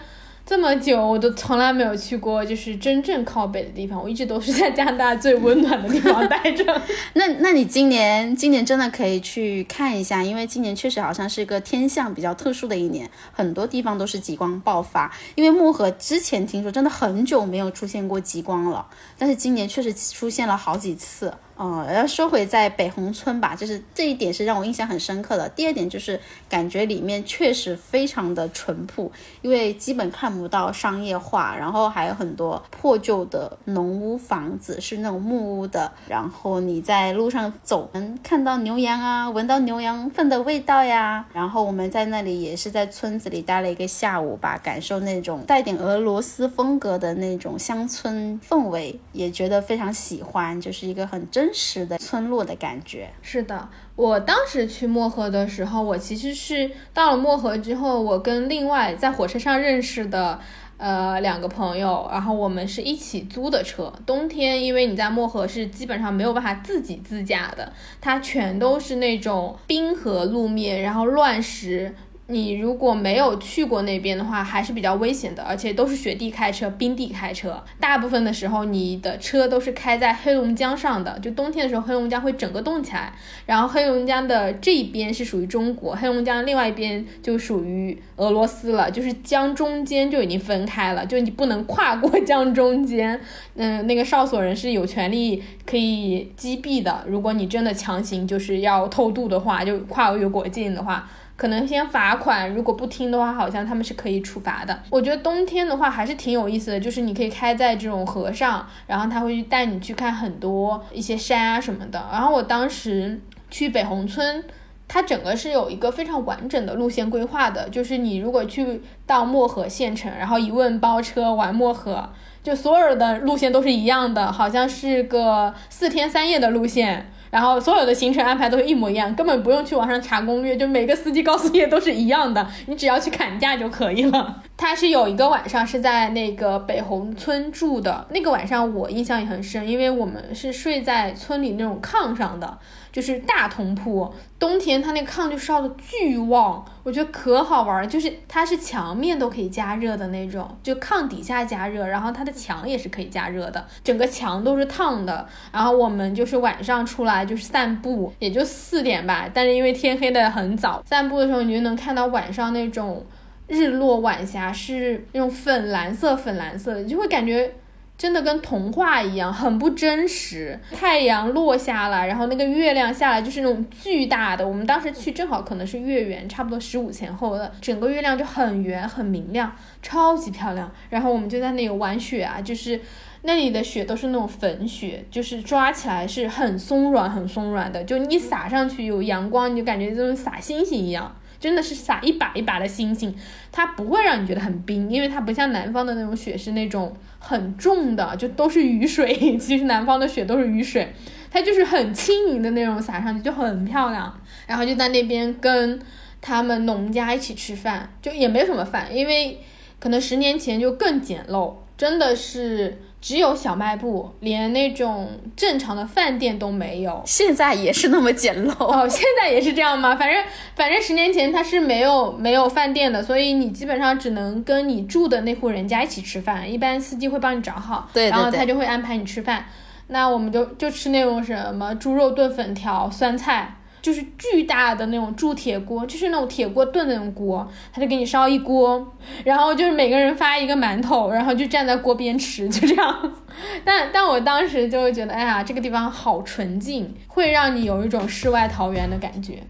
[0.46, 4.00] 这么久，我都从来没有去过，就是真正靠北的地方。
[4.00, 6.64] 我一直都是在加拿大最温暖的地方待着。
[7.14, 15.12] 那那你今年今年真的可以去看一下，因为今年确实好像是一个天象比较特殊的一年，很多地方都是极光爆发。
[15.34, 18.86] 因为漠河之前听说真的很久没有出现过极光了，
[19.18, 21.34] 但是今年确实出现了好几次。
[21.58, 25.48] 嗯，要说回在北红村吧，就是这一点是让我印象很深刻的。
[25.48, 35.90] 第二点就是感觉里面确实非常的淳朴，因为基本看不到商业化，然后还有很多破旧的农屋房子，是那种木屋的。
[36.06, 41.24] 然后你在路上走，能看到牛羊啊，闻到牛羊粪的味道呀。
[41.32, 51.45] 然后我们在那里也是在村子里待了一个下午吧，感受那种带点俄罗斯风格的那种乡村氛围，也觉得非常喜欢，就是一个很真。
[51.46, 60.40] 真实的村落的感觉是的，我当时去漠河的时候，我其实是到了漠河之后，我跟另外在火车上认识的
[60.76, 63.92] 呃两个朋友，然后我们是一起租的车。
[64.04, 71.94] 冬天，因为你在漠河是基本上没有办法自己自驾的，它全都是那种冰河路面，然后乱石。
[72.28, 77.62] 你如果没有去过那边的话，还是比较危险的，而且都是雪地开车、冰地开车。
[77.78, 81.16] 大部分的时候，你的车都是开在黑龙江上的。
[81.20, 83.12] 就冬天的时候，黑龙江会整个冻起来，
[83.46, 93.20] 然后黑龙江的这一边是属于中国，黑龙江另外一边就属于俄罗斯了，就是江中间就已经分开了，就你不能跨过江中间。
[93.54, 101.08] 嗯，那个哨所人是有权利可以击毙的，如果你真的强行就是要偷渡的话，就跨越国境的话。
[101.36, 104.82] 可能先罚款，如果不听的话，好像他们是可以处罚的。
[104.88, 112.02] 我觉得冬天的话还是挺有意思的，就是你可以开在这种河上，然后他会带你去看很多一些山啊什么的。
[112.10, 113.20] 然后我当时
[113.50, 114.42] 去北红村，
[114.88, 122.08] 它整个是有一个非常完整的路线规划的，就是你如果去到漠河县城，然后一问包车玩漠河，
[122.42, 127.10] 就所有的路线都是一样的，好像是个四天三夜的路线。
[127.36, 134.42] 然后所有的行程安排都是一模一样，根本不用去网上查攻略，就每个司机告诉你都是一样的，你只要去砍价就可以了。
[134.56, 142.56] 他是有一个晚上是在那个北红村住的，那个晚上我印象也很深，因为我们是睡在村里那种炕上的。
[142.96, 147.86] 就是大通铺，冬天它那个炕就烧的巨旺，我觉得可好玩了。
[147.86, 155.28] 就是它是墙面都可以加热的那种，就炕底下加热，然后它的墙也是可以加热的，整个墙都是烫的。
[155.52, 163.04] 然后我们就是晚上出来就是散步，也就四点吧，但是因为天黑的很早，散步的时候你就能看到晚上那种
[163.46, 167.52] 日落晚霞是那种粉蓝色粉蓝色的，就会感觉。
[167.98, 170.58] 真的跟童话一样，很不真实。
[170.72, 174.46] 太阳落下了，然后那个月亮下来就是那种巨大的。
[174.46, 179.50] 我们当时去正好可能是月圆，差不多十五前后的，整个月亮就很圆很明亮，
[179.82, 180.70] 超级漂亮。
[180.90, 182.78] 然后我们就在那里玩雪啊，就是
[183.22, 191.16] 那里的雪都是那种粉雪，就是抓起来是很松软很松软的，就你撒上去有阳光，你就感觉就是撒星星一样。
[191.38, 193.14] 真的是撒一把一把的星星，
[193.52, 199.36] 它不会让你觉得很冰，因为它不像南方的那种雪是那种很重的，就都是雨水。
[199.38, 200.92] 其实南方的雪都是雨水，
[201.30, 204.20] 它就是很轻盈的那种撒上去就很漂亮。
[204.46, 205.80] 然后就在那边跟
[206.20, 209.40] 他们农家一起吃饭，就也没什么饭，因为
[209.78, 212.82] 可能十年前就更简陋，真的是。
[213.06, 217.00] 只有小卖部，连那种正常的饭店都没有。
[217.06, 219.94] 现在也是那么简陋哦，现在也是这样吗？
[219.94, 220.20] 反正
[220.56, 226.52] 反正十年前它是没有没有饭店的，所以你基本上只能跟你住的那户人家一起吃饭。
[226.52, 229.46] 一般司机会帮你找好，对，然后他就会安排你吃饭。
[229.86, 233.54] 那我们就就吃那种什么猪肉炖粉条、酸菜。
[233.86, 238.84] 就是巨大的那种铸铁锅，就是那种铁锅炖的那种锅，他就给你烧一锅，
[239.22, 243.12] 然后就是每个人发一个馒头，然后就站在锅边吃，就这样。
[243.64, 249.44] 但但我当时就会觉得，哎呀，这个地方好纯净，会让你有一种世外桃源的感觉。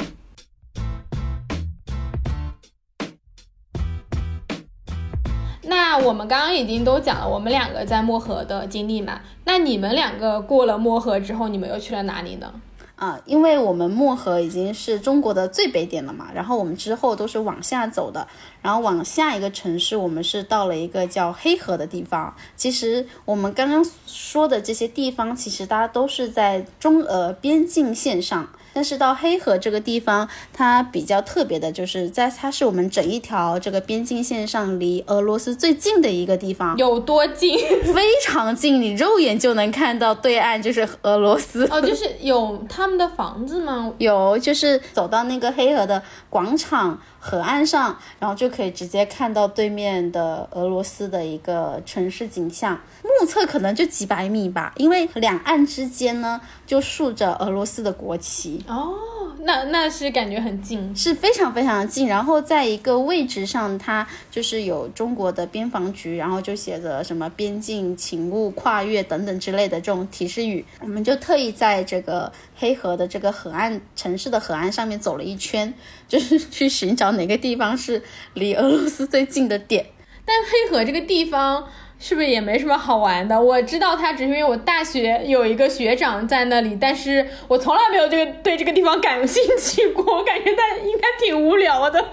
[5.63, 12.53] 那我们刚刚已经都讲了我们两个在漠河的经历嘛，那你们两个过了漠河之后，你们又去了哪里呢？
[12.97, 18.27] 啊，因为我们漠河已经是中国的最北点了嘛，然后我们之后都是往下走的，
[18.63, 22.35] 然后往下一个城市，我们是到了一个叫黑河的地方。
[22.57, 28.49] 其实我们刚刚说的这些地方，其实大家都是在中俄边境线上。
[28.77, 37.59] 但是到黑河这个地方，它比较特别的就是在它是我们整一条这个边境线上离俄罗斯最近的一个地方，有多近？
[37.95, 41.67] 非常近，你肉眼就能看到对岸就是俄罗斯。
[41.71, 43.91] 哦，就是有他们的房子吗？
[43.97, 47.01] 有，就是走到那个黑河的广场。
[47.27, 58.65] 河岸上，然后就可以直接看到对面的俄罗斯的一个城市景象，目测可能就几百米吧，因为两岸之间呢就竖着俄罗斯的国旗。
[58.69, 58.95] 哦，
[59.41, 62.07] 那那是感觉很近，是非常非常的近。
[62.07, 70.65] 然后在一个位置上，它就是有中国的边防局，然后就写着什么“边境请勿跨越”等等之类的这种提示语。
[70.81, 75.75] 我们就特意在这个黑河的这个河岸城市的河岸上面走了一圈，
[76.09, 77.13] 就是 去寻找。
[77.13, 78.03] 哪个地方是
[78.35, 79.87] 离俄罗斯最近的点？
[80.25, 83.41] 但黑河这个地方是不是也没什么好玩的？
[83.41, 90.19] 我知道它只是因为我大学有一个学长在那里，但是我从来没有这个对这个地方感兴趣过。
[90.19, 92.05] 我感觉它应该挺无聊的。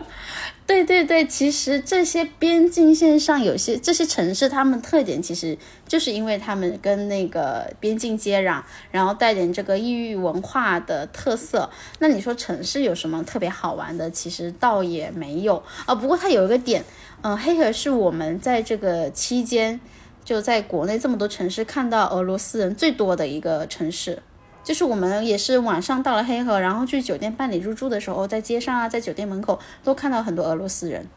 [0.65, 11.69] 对对对，其实这些边境线上有些这些城市，它们特点其实就是因为他们跟那个边境接壤，然后带点这个异域文化的特色。
[11.99, 14.09] 那你说城市有什么特别好玩的？
[14.09, 15.93] 其实倒也没有啊。
[15.93, 16.83] 不过它有一个点，
[17.21, 19.79] 嗯，黑河是我们在这个期间
[20.23, 24.23] 就在国内这么多城市看到俄罗斯人最多的一个城市。
[24.63, 31.07] 就是我们也是晚上到了黑河，然后去酒店办理入住的时候，在街上啊，在酒店门口都看到很多俄罗斯人。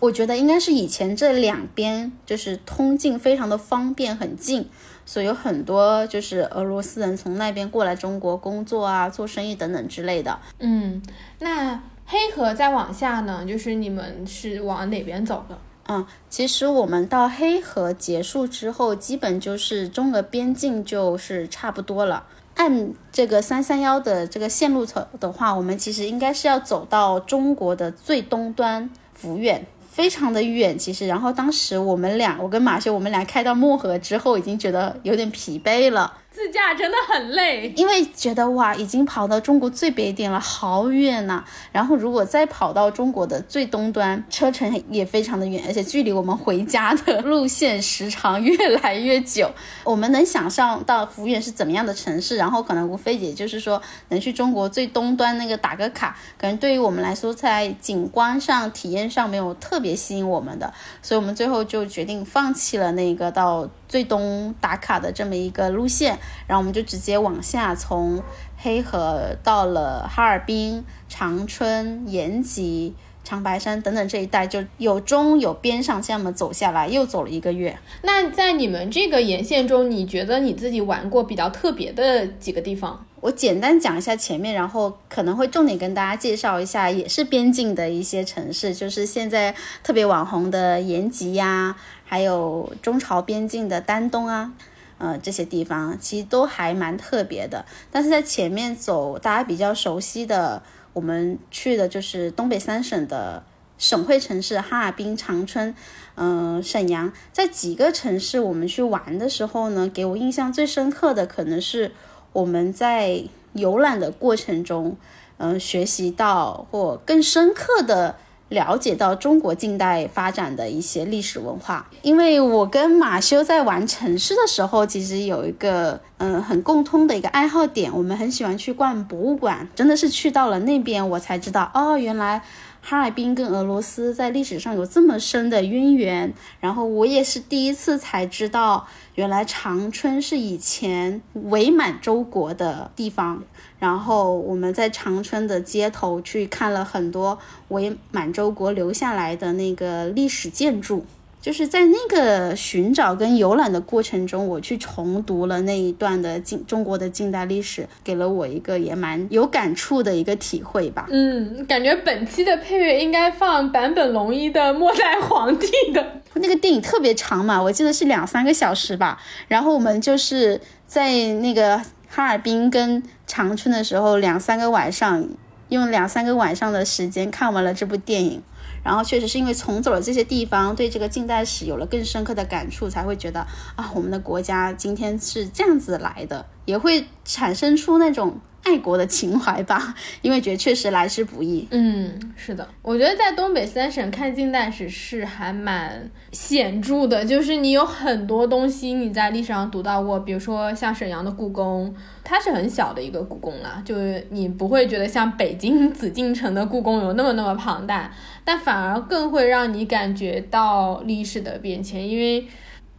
[0.00, 4.68] 我觉得应该是以前这两边就是通境非常的方便，很近，
[5.06, 10.38] 所以有很多就是俄罗斯人从那边过来中国工作啊、做生意等等之类的。
[10.58, 11.00] 嗯，
[11.38, 15.56] 那黑河再往下呢，就是你们是往哪边走的？
[15.86, 22.24] 嗯，其实我们到黑河结束之后，基本就是中俄边境就是差不多了。
[22.54, 28.88] 按这个三三幺的这个线路走的话，我们其实应该是要走到中国的最东端
[29.20, 30.78] 抚远，非常的远。
[30.78, 36.12] 其实，然后当时我们俩，我跟马修，我们俩开到漠河之后，已经觉得有点疲惫了。
[36.34, 41.44] 自驾真的很累，因为觉得哇，已经跑到中国最北点了，好远呐。
[41.70, 49.48] 然后如果再跑到中国的最东端，车程也非常的远，而且距离我们回家的路线时长越来越久。
[49.84, 63.70] 我们能想象到抚远是怎么样的城市，然后可能无非也就是说能去中国最东端那个打个卡，可能对于我们来说，在景观上、体验上没有特别吸引我们的，所以我们最后就决定放弃了那个到。
[63.88, 68.22] 最东打卡的这么一个路线，然后我们就直接往下，从
[68.56, 77.78] 黑河到了哈尔滨、长春、延吉、长白山等等这一带，就有中有边上这么走下来，又走了一个月。
[78.02, 83.06] 那在你们这个沿线中，你觉得你自己玩过比较特别的几个地方？
[83.24, 91.74] 我简单讲一下前面，然后可能会重点跟大家介绍一下，也是边境的一些城市，就是现在特别网红的延吉呀。
[92.04, 94.52] 还有中朝边境的丹东啊，
[94.98, 97.64] 呃，这些地方其实都还蛮特别的。
[97.90, 103.42] 但是在前面走，大家比较熟悉的，我们去的就是东北三省的
[103.78, 105.74] 省会城市哈尔滨、长春，
[106.16, 107.10] 嗯，沈阳。
[107.32, 111.92] 在几个城市我们去玩的时候呢，给我印象最深刻的，可能是
[112.34, 114.94] 我们在游览的过程中，
[115.38, 118.16] 嗯，学习到或更深刻的。
[118.50, 129.66] 了解到中国近代发展的一些历史文化，因为我跟马修在玩城市的时候，其实有一个嗯很共通的一个爱好点，我们很喜欢去逛博物馆。
[129.74, 132.42] 真的是去到了那边，我才知道哦，原来
[132.86, 136.34] 哈尔滨跟俄罗斯在历史上有这么深的渊源。
[136.60, 143.42] 然后我也是第一次才知道，原来长春是以前伪满洲国的地方。
[143.78, 151.06] 然后我们在长春的街头去看了很多伪满洲国留下来的那个历史建筑，
[151.44, 161.06] 就是在那个寻找跟游览的过程中，我去重读了那一段的近中国的近代历史，给了我一个也蛮有感触的一个体会吧。
[161.10, 166.02] 嗯，感觉本期的配乐应该放坂本龙一的《末代皇帝》的
[166.32, 169.20] 那个电影特别长嘛，我记得是两三个小时吧。
[169.46, 171.78] 然后我们就是在那个。
[172.06, 175.28] 哈尔滨跟长春的时候，两三个晚上，
[175.74, 178.42] 用两三个晚上的时间看完了这部电影，
[178.82, 183.40] 然后确实是因为重走了这些地方，对这个近代史有了更深刻的感触，才会觉得
[183.76, 191.68] 啊，我们的国家今天是这样子来的，也会产生出那种爱国的情怀吧， 因为觉得确实来之不易。
[191.70, 201.94] 嗯，是的，我觉得在东北三省看近代史是还蛮显著的，就是你有很多东西你在历史上读到过，比如说像沈阳的故宫，
[202.24, 208.10] 它是很小的一个故宫啦，就是你不会觉得像北京紫禁城的故宫有那么那么庞大，
[208.44, 212.46] 但反而更会让你感觉到历史的变迁，因为。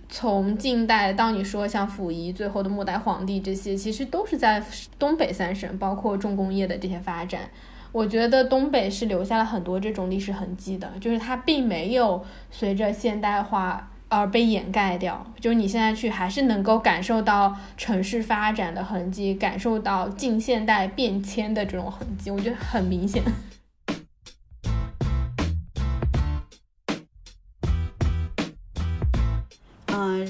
[0.07, 4.63] 从近代到你说像溥仪，最后的末代皇帝这些，其实都是在
[4.99, 7.41] 东北三省，包括重工业的这些发展。
[7.91, 15.25] 我觉得东北是留下了很多这种历史痕迹的，就是它并没有随着现代化而被掩盖掉。
[15.39, 23.23] 就是你现在去，还是能够感受到城市发展的痕迹，感受到近现代变迁的这种痕迹，我觉得很明显。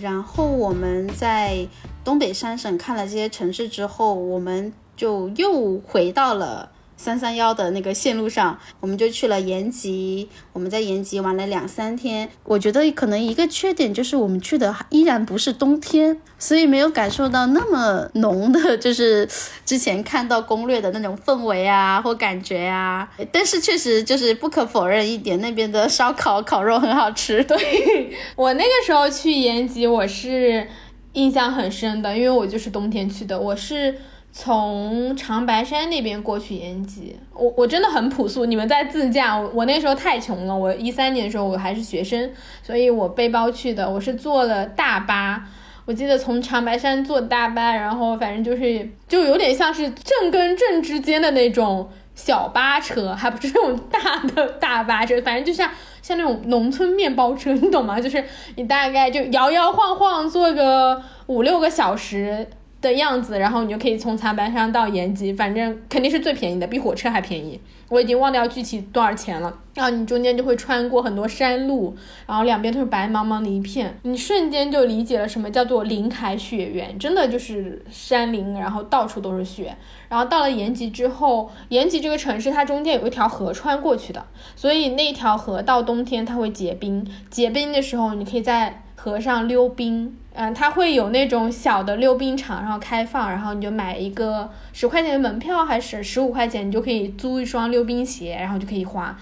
[0.01, 1.67] 然后我们在
[2.03, 6.71] 东北三省看了这些城市之后，我们就又回到了。
[6.97, 10.29] 三三幺的那个线路上，我们就去了延吉。
[10.53, 12.29] 我们在延吉玩了两三天。
[12.45, 19.27] 我觉得可能一个缺点就是我们去的依然不是冬天，所以没有感受到那么浓的，就是
[19.65, 23.07] 之前看到攻略的那种氛围啊或感觉啊。
[23.31, 27.43] 但是确实就是不可否认一点，那边的烧烤烤肉很好吃。
[27.45, 30.65] 对我那个时候去延吉，我是
[31.13, 33.95] 印象很深的，因为我就是冬天去的，我是。
[34.37, 38.45] 从长白山那边过去延吉，我我真的很朴素。
[38.45, 40.53] 你们在自驾，我我那时候太穷了。
[40.53, 42.29] 我一三年的时候我还是学生，
[42.61, 43.89] 所以我背包去的。
[43.89, 45.47] 我是坐了大巴，
[45.85, 55.71] 我记得从长白山坐大巴，然后反正就是就有点像是镇跟镇之间的那种小巴车，还不是那种大的大巴车，反正就像
[56.01, 58.01] 像那种农村面包车，你懂吗？
[58.01, 58.21] 就是
[58.57, 62.45] 你大概就摇摇晃晃坐个五六个小时。
[62.85, 67.59] 的样子，然后你就可以从长白山到延吉，反正肯定是最便宜的，比火车还便宜。
[67.87, 69.59] 我已经忘掉具体多少钱了。
[69.75, 79.75] 然后你中间就会穿过很多山路，然后两边都是白茫茫的一片，你瞬间就理解了什么叫做林海雪原，真的就是山林，然后到处都是雪。
[80.09, 84.25] 然后到了延吉之后，延吉这个城市它中间有一条河穿过去的，
[84.55, 90.17] 所以那条河到冬天它会结冰，结冰的时候你可以在河上溜冰。
[90.33, 99.15] 嗯，它会有那种小的溜冰场，然后开放，然后你就买一个十块钱的门票，还是十五块钱，你就可以租一双溜冰鞋，然后就可以滑，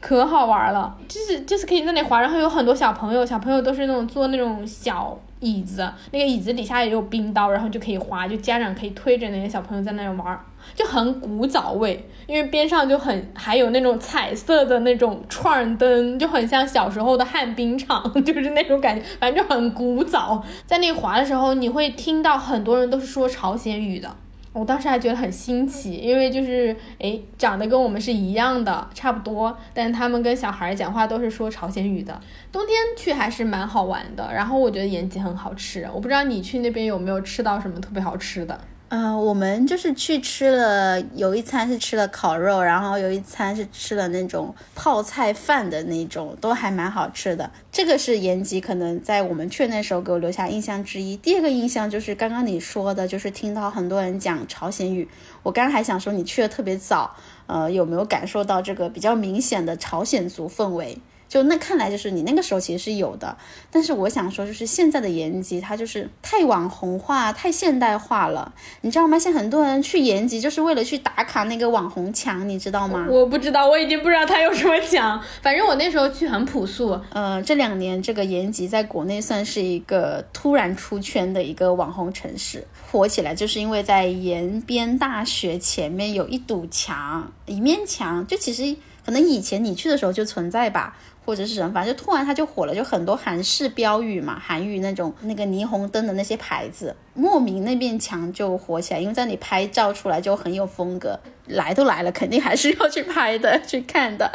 [0.00, 0.94] 可好玩了。
[1.06, 10.38] 就是就是可以那里滑，然后有很多小朋友，小朋友都是那种坐那种小椅子，那个椅子底下也有冰刀，然后就可以滑，就家长可以推着那些小朋友在那里玩。
[10.74, 20.44] 就很古早味，因为边上就很还有那种彩色的那种串灯，就很像小时候的旱冰场， 就是那种感觉，反正就很古早。
[20.66, 24.14] 在那滑的时候，你会听到很多人都是说朝鲜语的，
[24.58, 32.20] 我当时还觉得很新奇，因为就是哎长得跟我们是一样的，差不多，但他们跟小孩讲话都是说朝鲜语的。
[32.50, 38.58] 冬天去还是蛮好玩的，然后我觉得延吉很好吃，我不知道你去那边有没有吃到什么特别好吃的。
[38.90, 47.50] 嗯，我们就是去吃了，有一餐是吃了烤肉，然后有一餐是吃了那种泡菜饭的那种，都还蛮好吃的。
[47.70, 51.18] 这个是延吉可能在我们去那时候给我留下印象之一。
[51.18, 55.06] 第二个印象就是刚刚你说的，就是听到很多人讲朝鲜语。
[55.42, 57.14] 我刚刚还想说你去的特别早，
[57.46, 60.96] 呃，有没有感受到这个比较明显的朝鲜族氛围？
[61.28, 63.36] 就那看来就是你那个时候其实是有的，
[63.70, 69.18] 但是我想说就是现在的延吉它就是太网红化、太现代化了，你知道吗？
[69.18, 73.06] 现在很多人去延吉就是为了去打卡那个网红墙，你知道吗？
[73.10, 75.22] 我不知道，我已经不知道它有什么墙。
[75.42, 76.98] 反正我那时候去很朴素。
[77.10, 88.74] 呃，这两年这个延吉在国内算是一个突然出圈的一个网红城市，火起来就是因为在延边大学前面有一堵墙，一面墙，就其实
[89.04, 90.96] 可能以前你去的时候就存在吧。
[91.28, 101.18] 或者是什么，反正就突然它就火了，就很多韩式标语嘛，韩语那种那个霓虹灯的那些牌子，莫名那面墙就火起来，因为在你拍照出来就很有风格。
[101.48, 104.30] 来都来了，肯定还是要去拍的、 去看的，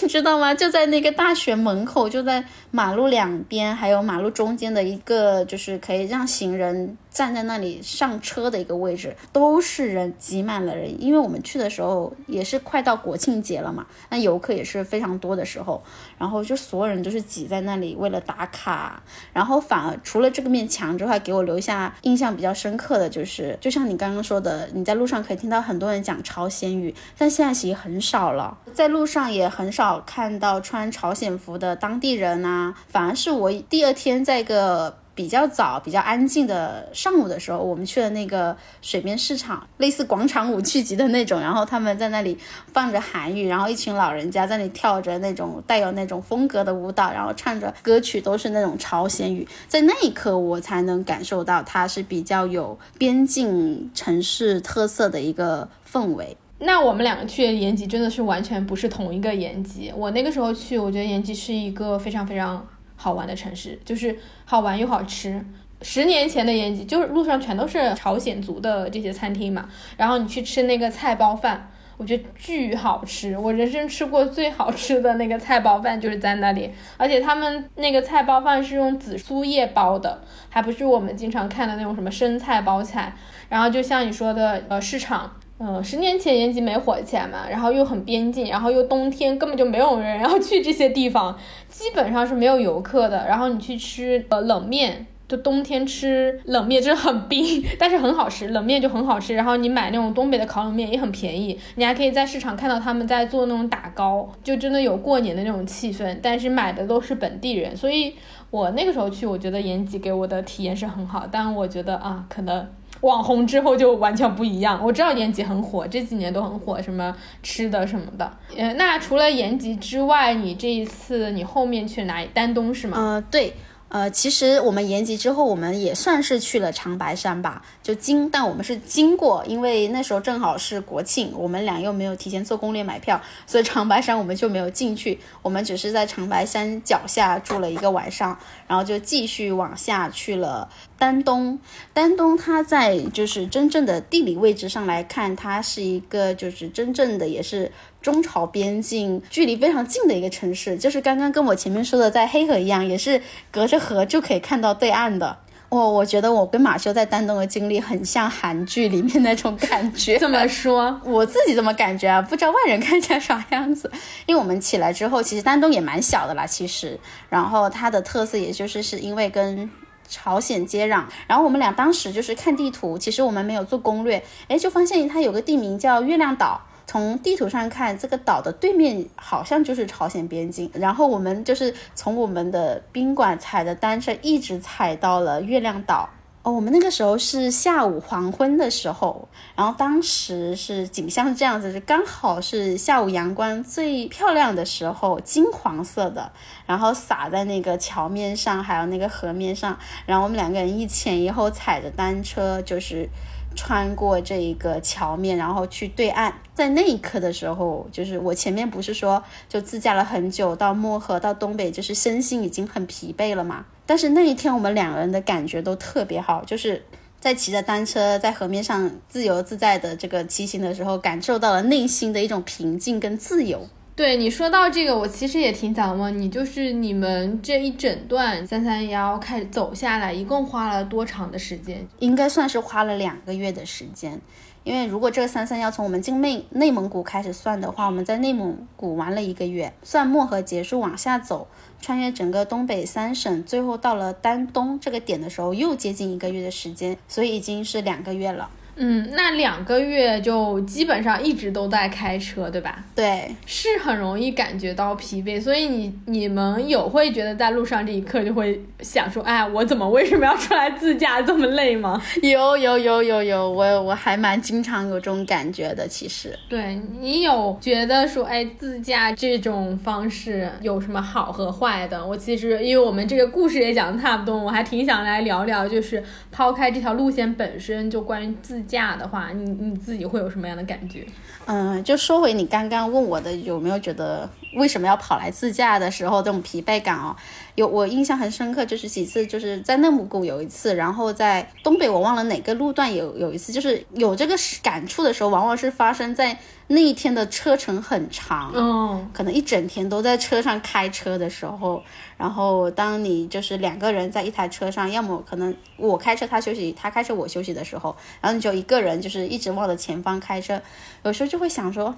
[0.00, 0.54] 你知道吗？
[0.54, 11.02] 就在那个大学门口，就在马路两边，还有马路中间的一个，就是可以让行人站在那里上车的一个位置，都是人，挤满了人。
[11.02, 15.82] 因为我们去的时候也是快到国庆节了嘛，那游客也是非常多的时候，
[16.16, 19.02] 然后就所有人都是挤在那里为了打卡，
[19.32, 42.36] 然后反而除了这个面墙之外，给我留下印象比较深刻的就是，就像你刚刚说的，你在路上可以听到很多人讲朝鲜语，但现在其实很少了，在路上也很少看到穿朝鲜服的当地人啊，反而是我第二天在一个比较早、比较安静的上午的时候，我们去了那个水边市场，类似广场舞聚集的那种，然后他们在那里
[42.72, 56.36] 放着韩语，然后一群老人家在那里跳着那种带有那种风格的舞蹈，然后唱着歌曲都是那种朝鲜语，在那一刻我才能感受到它是比较有边境城市特色的一个氛围。
[56.58, 59.92] 那我们两个去延吉真的是完全不是同一个延吉。
[59.94, 62.66] 我那个时候去，我觉得延吉是一个非常非常
[62.96, 65.44] 好玩的城市，就是好玩又好吃。
[65.82, 83.14] 十年前的延吉，就是路上全都是朝鲜族的这些餐厅嘛，然后你去吃那个菜包饭，我觉得巨好吃，我人生吃过最好吃的那个菜包饭就是在那里，而且他们那个菜包饭是用紫苏叶包的，还不是我们经常看的那种什么生菜包菜。
[83.50, 85.30] 然后就像你说的，呃，市场。
[85.58, 91.34] 嗯，十年前延吉没火起来嘛，然后又很边境，然后又冬天，根本就没有人要去这些地方，
[91.66, 93.26] 基本上是没有游客的。
[93.26, 99.34] 然后你去吃呃冷面，就冬天吃冷面真的很冰， 但是很好吃，冷面就很好吃。
[99.34, 106.18] 然后你买那种东北的烤冷面也很便宜，你还可以在市场看到他们在做那种打糕，就真的有过年的那种气氛。
[106.22, 108.12] 但是买的都是本地人，所以
[108.50, 112.68] 我那个时候去，我觉得延吉给我的体验是很好，但我觉得啊，可能。
[113.00, 114.80] 网红之后就完全不一样。
[114.82, 118.30] 我知道延吉很火，这几年都很火，什么吃的什么的。
[118.56, 122.28] 呃，那除了延吉之外，你这一次你后面去哪里？
[122.32, 122.96] 丹东是吗？
[122.98, 123.54] 呃，对。
[123.88, 140.68] 呃，其实我们延吉之后，我们也算是去了长白山吧，就经，但我们是经过，因为那时候正好是国庆，我们俩又没有提前做攻略买票，所以长白山我们就没有进去，我们只是在长白山脚下住了一个晚上，然后就继续往下去了
[140.98, 141.58] 丹东。
[141.94, 147.70] 丹东它在就是真正的地理位置上来看，它是一个就是真正的也是。
[148.06, 155.38] 中朝边境距离非常近的一个城市，就是刚刚跟我前面说的在黑河一样，也是隔着河就可以看到对岸的。
[155.68, 160.16] 我我觉得我跟马修在丹东的经历很像韩剧里面那种感觉。
[160.22, 160.98] 怎么说？
[161.04, 163.90] 我自己怎么感觉啊，不知道外人看起来啥样子。
[164.26, 166.96] 因为我们起来之后，其实丹东也蛮小的啦，其实。
[167.28, 169.68] 然后它的特色也就是是因为跟
[170.08, 171.02] 朝鲜接壤。
[171.26, 176.60] 然后我们俩当时就是看地图，其实我们没有做攻略，哎，就发现它有个地名叫月亮岛。
[176.86, 180.70] 从地图上看，这个岛的对面好像就是朝鲜边境。
[180.72, 186.08] 然后我们就是从我们的宾馆踩着单车，一直踩到了月亮岛。
[186.42, 196.30] 哦，我们那个时候是下午黄昏的时候，然后当时是景象是这样子，是刚好是下午阳光最漂亮的时候，金黄色的，
[196.64, 199.76] 然后洒在那个桥面上，还有那个河面上。
[200.06, 203.08] 然后我们两个人一前一后踩着单车，就是。
[203.56, 206.32] 穿过这一个桥面，然后去对岸。
[206.54, 213.66] 在那一刻的时候，就是我前面不是说就自驾了很久，到漠河到东北，就是身心已经很疲惫了嘛。
[213.84, 216.84] 但是那一天我们两个人的感觉都特别好，就是
[217.18, 223.68] 在骑着单车在河面上自由自在的这个骑行的时候，感受到了内心的一种平静跟自由。
[223.96, 231.88] 对你说到这个，我其实也挺想问你，就是你们这一整段三三幺开始走下来，一共花了多长的时间？
[231.98, 234.20] 应该算是花了两个月的时间，
[234.64, 241.48] 因为如果这个三三幺从我们进内内蒙古开始算的话，我们在内蒙古玩了一个月，算漠河结束往下走，
[241.80, 248.50] 穿越整个东北三省，最后到了丹东这个点的时候，又接近一个月的时间，所以已经是两个月了。
[248.78, 252.84] 嗯，那两个月就基本上一直都在开车，对吧？
[252.94, 262.02] 对，是很容易感觉到疲惫，所以你你们有会觉得在路上这一刻就会想说，哎，我怎么为什么要出来自驾这么累吗？
[262.22, 265.88] 有有有有有，我我还蛮经常有这种感觉的。
[265.88, 272.06] 其实，对你有觉得说，哎，自驾这种方式有什么好和坏的？
[272.06, 278.65] 我其实因为我们这个故事也讲的差不多，我还挺想来聊聊，就是抛开这条路线本身，就关于自。
[278.66, 281.06] 驾的话，你你自己会有什么样的感觉？
[281.46, 287.16] 嗯，就说回你刚刚问我的，有没有觉得为什么要跑来自驾的时候这种疲惫感哦？
[287.56, 296.38] 有，我印象很深刻，就是几次，就是在内蒙古有一次，然后在东北我忘了哪个路段有有一次，就是有这个感触的时候，往往是发生在
[296.68, 301.82] 那一天的车程很长，嗯，可能一整天都在车上开车的时候，
[302.18, 310.60] 然后当你就是两个人在一台车上，要么可能我开车他休息，他开车我休息的时候，然后你就一个人就是一直望着前方开车，
[311.04, 311.94] 有时候就会想说。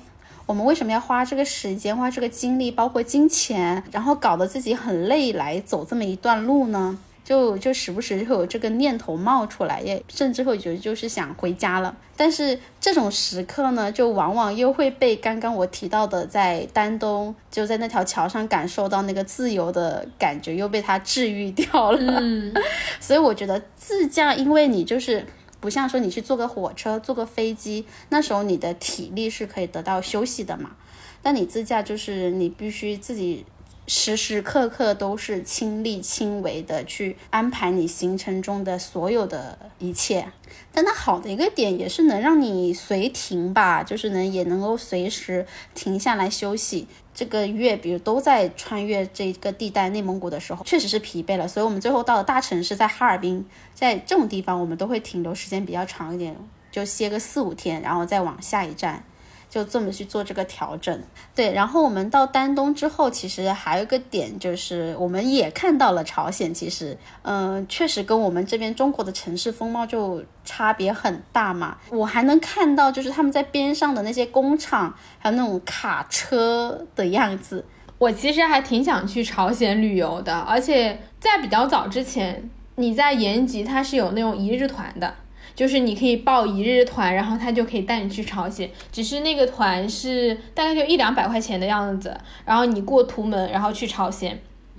[0.49, 6.99] 我们为什么要花这个时间、花这个精力，包括金钱，然后搞得自己很累来走这么一段路呢？
[7.23, 11.95] 就就时不时会有这个念头冒出来，也甚至会觉得就是想回家了。
[12.17, 21.99] 但是这种时刻呢，就往往又会被刚刚我提到的在丹东就在那条桥上感受到那个自由的感觉，又被它治愈掉了。
[22.23, 22.55] 嗯，
[22.99, 25.27] 所以我觉得自驾，因为你就是
[25.61, 30.77] 不像说你去坐个火车、坐个飞机，那时候你的体力是可以得到休息的嘛。
[31.23, 33.45] 但你自驾就是你必须自己。
[33.89, 40.29] 时时刻刻都是亲力亲为的去安排你行程中的所有的一切，
[40.71, 46.87] 但它好的一个点也是能让你随停吧，就是能也能够随时停下来休息。
[47.15, 56.37] 这个月比如都在穿越这个地带内蒙古的时候，确实是疲惫了，所以我们最后到了大城市，在哈尔滨，在这种地方我们都会停留时间比较长一点，
[56.71, 59.03] 就歇个四五天，然后再往下一站。
[59.51, 61.03] 就这么去做这个调整，
[61.35, 61.53] 对。
[61.53, 66.53] 然后我们到丹东之后，其实还有一个点就是，我们也看到了朝鲜。
[66.53, 71.79] 其实，嗯，确实跟我们这边中国的城市风貌就差别很大嘛。
[71.91, 77.65] 我还能看到，就是他们在边上的那些工厂，还有那种卡车的样子。
[77.97, 85.15] 我其实还挺想去朝鲜旅游的，而且在比较早之前，你在延吉它是有那种一日团的。
[85.59, 88.71] 就是你可以报一日团，然后他就可以带你去朝鲜。
[88.93, 94.39] 只是那个团是大概就一两百块钱的样子，然后你过图门，然后去朝鲜。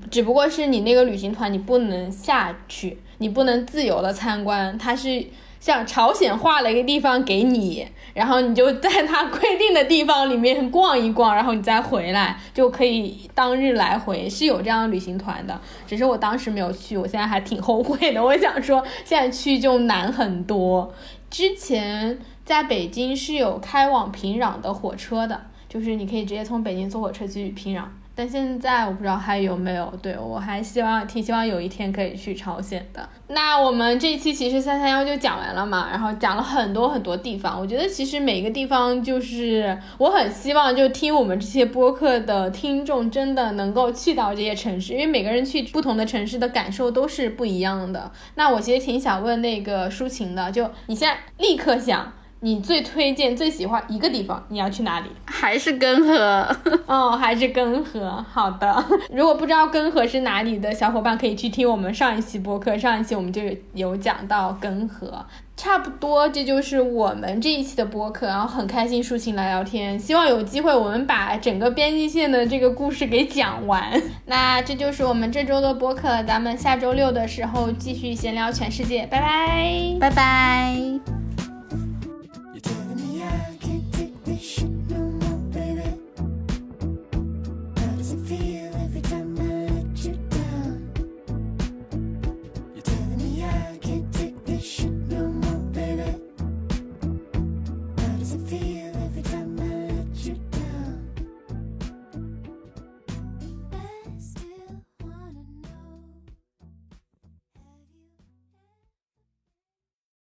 [0.10, 5.26] 只不过是你那个旅行团你不能下去，你不能自由的参观，它是。
[5.60, 15.60] 像朝鲜划了一个地方给你，然后你就在他规定的地方里面逛一逛，然后你再回来就可以当日来回，是有这样的旅行团的。
[15.86, 18.24] 只是我当时没有去，我现在还挺后悔的。
[18.24, 20.94] 我想说，现在去就难很多。
[21.30, 27.84] 之前在北京是有开往平壤的火车的，就是你可以直接从北京坐火车去平壤。
[28.20, 33.08] 但现在我不知道还有没有，对我还希望挺希望有一天可以去朝鲜的。
[33.30, 37.58] 那我们这一期其实三三幺就讲完了嘛，然后讲了很多很多地方。
[37.58, 48.12] 我觉得其实每个地方就是我很希望就听我们这些播客的听众真的能够去到这些城市，因为每个人去不同的城市的感受都是不一样的。
[48.36, 52.12] 那我其实挺想问那个抒情的，就你现在立刻想。
[52.42, 55.10] 你最推荐、最喜欢一个地方，你要去哪里？
[55.26, 56.48] 还是根河？
[56.88, 58.24] 哦，还是根河。
[58.32, 62.78] 好的， 如果不知道根河是哪里的小伙伴，可以去听我们上一期播客。
[62.78, 63.42] 上一期我们就
[63.74, 65.26] 有讲到根河。
[65.58, 68.28] 差不多，这就是我们这一期的播客。
[68.28, 70.00] 然后很开心，抒情来聊天。
[70.00, 74.02] 希望有机会我们把整个边境线的这个故事给讲完。
[74.28, 79.06] 那这就是我们这周的播客，咱们下周六的时候继续闲聊全世界。
[79.08, 81.29] 拜拜，拜拜。